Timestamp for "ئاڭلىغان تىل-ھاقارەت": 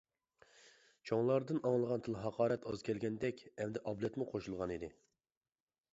1.69-2.67